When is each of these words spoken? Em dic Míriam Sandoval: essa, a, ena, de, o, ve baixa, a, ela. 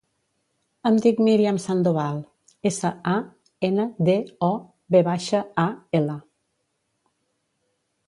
Em 0.89 0.95
dic 1.03 1.19
Míriam 1.27 1.59
Sandoval: 1.65 2.17
essa, 2.71 2.91
a, 3.13 3.15
ena, 3.71 3.87
de, 4.11 4.19
o, 4.51 4.53
ve 4.97 5.05
baixa, 5.13 5.47
a, 5.69 5.71
ela. 6.03 6.21